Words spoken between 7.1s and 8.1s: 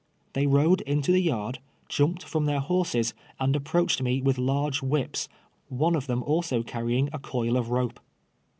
a coil of rope.